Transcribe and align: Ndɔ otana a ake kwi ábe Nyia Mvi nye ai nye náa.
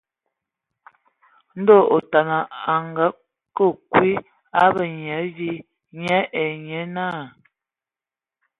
Ndɔ 1.59 1.77
otana 1.95 2.37
a 2.73 2.75
ake 2.75 3.05
kwi 3.91 4.09
ábe 4.63 4.83
Nyia 4.97 5.17
Mvi 5.25 5.51
nye 6.01 6.17
ai 6.41 6.53
nye 6.65 6.79
náa. 6.95 7.21